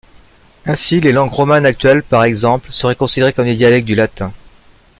Ainsi, 0.65 0.99
les 0.99 1.11
langues 1.11 1.31
romanes 1.31 1.67
actuelles 1.67 2.01
par 2.01 2.23
exemple 2.23 2.71
seraient 2.71 2.95
considérées 2.95 3.33
comme 3.33 3.45
des 3.45 3.55
dialectes 3.55 3.85
du 3.85 3.93
latin. 3.93 4.33